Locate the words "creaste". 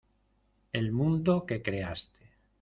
1.61-2.21